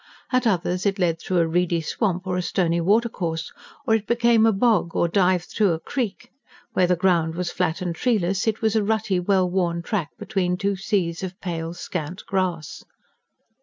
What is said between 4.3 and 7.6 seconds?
a bog; or dived through a creek. Where the ground was